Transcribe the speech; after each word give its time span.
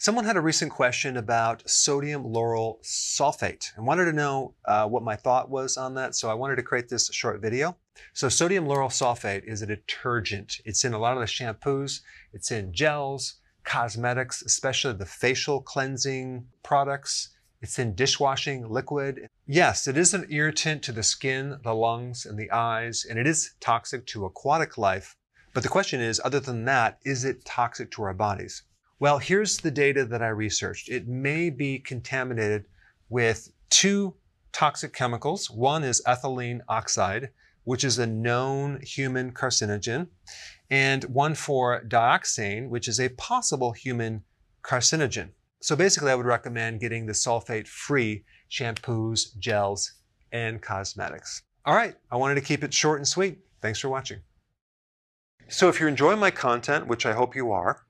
Someone 0.00 0.24
had 0.24 0.38
a 0.38 0.40
recent 0.40 0.72
question 0.72 1.18
about 1.18 1.68
sodium 1.68 2.24
lauryl 2.24 2.82
sulfate 2.82 3.76
and 3.76 3.86
wanted 3.86 4.06
to 4.06 4.14
know 4.14 4.54
uh, 4.64 4.88
what 4.88 5.02
my 5.02 5.14
thought 5.14 5.50
was 5.50 5.76
on 5.76 5.92
that. 5.92 6.14
So 6.14 6.30
I 6.30 6.32
wanted 6.32 6.56
to 6.56 6.62
create 6.62 6.88
this 6.88 7.10
short 7.12 7.42
video. 7.42 7.76
So 8.14 8.30
sodium 8.30 8.64
lauryl 8.64 8.88
sulfate 8.88 9.44
is 9.44 9.60
a 9.60 9.66
detergent. 9.66 10.62
It's 10.64 10.86
in 10.86 10.94
a 10.94 10.98
lot 10.98 11.12
of 11.12 11.20
the 11.20 11.26
shampoos. 11.26 12.00
It's 12.32 12.50
in 12.50 12.72
gels, 12.72 13.40
cosmetics, 13.64 14.40
especially 14.40 14.94
the 14.94 15.04
facial 15.04 15.60
cleansing 15.60 16.46
products. 16.62 17.36
It's 17.60 17.78
in 17.78 17.94
dishwashing 17.94 18.70
liquid. 18.70 19.26
Yes, 19.46 19.86
it 19.86 19.98
is 19.98 20.14
an 20.14 20.24
irritant 20.30 20.82
to 20.84 20.92
the 20.92 21.02
skin, 21.02 21.58
the 21.62 21.74
lungs, 21.74 22.24
and 22.24 22.38
the 22.38 22.50
eyes, 22.50 23.04
and 23.04 23.18
it 23.18 23.26
is 23.26 23.52
toxic 23.60 24.06
to 24.06 24.24
aquatic 24.24 24.78
life. 24.78 25.14
But 25.52 25.62
the 25.62 25.68
question 25.68 26.00
is, 26.00 26.22
other 26.24 26.40
than 26.40 26.64
that, 26.64 27.00
is 27.04 27.26
it 27.26 27.44
toxic 27.44 27.90
to 27.90 28.04
our 28.04 28.14
bodies? 28.14 28.62
Well, 29.00 29.18
here's 29.18 29.56
the 29.56 29.70
data 29.70 30.04
that 30.04 30.20
I 30.20 30.28
researched. 30.28 30.90
It 30.90 31.08
may 31.08 31.48
be 31.48 31.78
contaminated 31.78 32.66
with 33.08 33.50
two 33.70 34.14
toxic 34.52 34.92
chemicals. 34.92 35.50
One 35.50 35.84
is 35.84 36.02
ethylene 36.06 36.60
oxide, 36.68 37.30
which 37.64 37.82
is 37.82 37.98
a 37.98 38.06
known 38.06 38.78
human 38.82 39.32
carcinogen, 39.32 40.08
and 40.68 41.04
one 41.04 41.34
four 41.34 41.82
dioxane, 41.88 42.68
which 42.68 42.88
is 42.88 43.00
a 43.00 43.08
possible 43.08 43.72
human 43.72 44.22
carcinogen. 44.62 45.30
So 45.62 45.74
basically, 45.74 46.10
I 46.10 46.14
would 46.14 46.26
recommend 46.26 46.80
getting 46.80 47.06
the 47.06 47.14
sulfate 47.14 47.68
free 47.68 48.26
shampoos, 48.50 49.38
gels, 49.38 49.94
and 50.30 50.60
cosmetics. 50.60 51.42
All 51.64 51.74
right, 51.74 51.94
I 52.10 52.16
wanted 52.16 52.34
to 52.34 52.42
keep 52.42 52.62
it 52.62 52.74
short 52.74 52.98
and 52.98 53.08
sweet. 53.08 53.38
Thanks 53.62 53.78
for 53.78 53.88
watching. 53.88 54.20
So 55.48 55.70
if 55.70 55.80
you're 55.80 55.88
enjoying 55.88 56.18
my 56.18 56.30
content, 56.30 56.86
which 56.86 57.06
I 57.06 57.14
hope 57.14 57.34
you 57.34 57.50
are, 57.50 57.86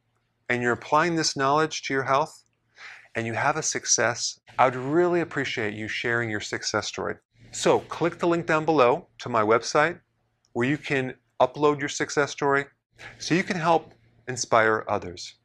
and 0.50 0.60
you're 0.60 0.72
applying 0.72 1.14
this 1.14 1.36
knowledge 1.36 1.82
to 1.82 1.94
your 1.94 2.02
health 2.02 2.42
and 3.14 3.24
you 3.24 3.32
have 3.32 3.56
a 3.56 3.62
success, 3.62 4.40
I 4.58 4.64
would 4.64 4.74
really 4.74 5.20
appreciate 5.20 5.74
you 5.74 5.86
sharing 5.86 6.28
your 6.28 6.40
success 6.40 6.88
story. 6.88 7.14
So 7.52 7.78
click 7.80 8.18
the 8.18 8.26
link 8.26 8.46
down 8.46 8.64
below 8.64 9.06
to 9.20 9.28
my 9.28 9.42
website 9.42 10.00
where 10.52 10.68
you 10.68 10.76
can 10.76 11.14
upload 11.40 11.78
your 11.78 11.88
success 11.88 12.32
story 12.32 12.66
so 13.18 13.34
you 13.34 13.44
can 13.44 13.56
help 13.56 13.92
inspire 14.26 14.84
others. 14.88 15.36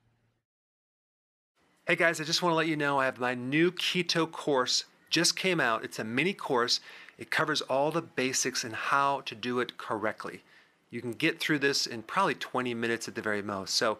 Hey 1.87 1.95
guys, 1.95 2.19
I 2.19 2.23
just 2.23 2.41
want 2.41 2.53
to 2.53 2.57
let 2.57 2.67
you 2.67 2.75
know 2.75 2.99
I 2.99 3.05
have 3.05 3.19
my 3.19 3.35
new 3.35 3.71
keto 3.71 4.29
course 4.29 4.85
just 5.11 5.35
came 5.35 5.59
out. 5.59 5.83
It's 5.83 5.99
a 5.99 6.03
mini 6.03 6.33
course. 6.33 6.79
It 7.19 7.29
covers 7.29 7.61
all 7.61 7.91
the 7.91 8.01
basics 8.01 8.63
and 8.63 8.73
how 8.73 9.21
to 9.21 9.35
do 9.35 9.59
it 9.59 9.77
correctly. 9.77 10.41
You 10.89 10.99
can 10.99 11.13
get 11.13 11.39
through 11.39 11.59
this 11.59 11.85
in 11.85 12.01
probably 12.01 12.33
20 12.33 12.73
minutes 12.73 13.07
at 13.07 13.13
the 13.13 13.21
very 13.21 13.43
most. 13.43 13.75
So 13.75 13.99